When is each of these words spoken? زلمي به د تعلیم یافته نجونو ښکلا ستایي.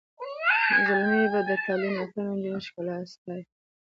زلمي 0.85 1.23
به 1.31 1.39
د 1.49 1.51
تعلیم 1.65 1.93
یافته 1.99 2.19
نجونو 2.27 2.59
ښکلا 2.65 2.95
ستایي. 3.13 3.43